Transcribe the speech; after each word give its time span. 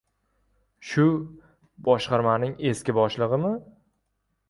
—Shu, 0.91 1.05
boshqarmaning 1.91 2.59
eski 2.73 3.01
boshlig‘imi? 3.03 3.57